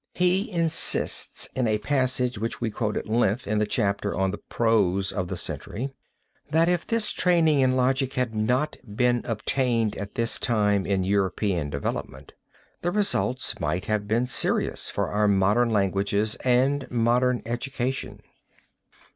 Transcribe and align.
He 0.15 0.49
insists 0.51 1.47
in 1.53 1.67
a 1.67 1.77
passage 1.77 2.39
which 2.39 2.59
we 2.59 2.71
quote 2.71 2.97
at 2.97 3.07
length 3.07 3.45
in 3.45 3.59
the 3.59 3.67
chapter 3.67 4.15
on 4.15 4.31
the 4.31 4.39
Prose 4.39 5.11
of 5.11 5.27
the 5.27 5.37
Century, 5.37 5.91
that 6.49 6.67
if 6.67 6.87
this 6.87 7.11
training 7.11 7.59
in 7.59 7.75
logic 7.75 8.13
had 8.13 8.33
not 8.33 8.77
been 8.95 9.21
obtained 9.25 9.95
at 9.97 10.15
this 10.15 10.39
time 10.39 10.87
in 10.87 11.03
European 11.03 11.69
development, 11.69 12.31
the 12.81 12.89
results 12.89 13.59
might 13.59 13.85
have 13.85 14.07
been 14.07 14.25
serious 14.25 14.89
for 14.89 15.09
our 15.09 15.27
modern 15.27 15.69
languages 15.69 16.33
and 16.37 16.89
modern 16.89 17.43
education. 17.45 18.21